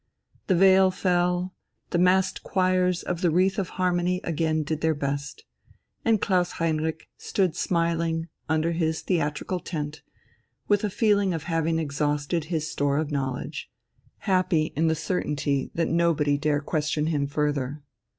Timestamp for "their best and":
4.81-6.19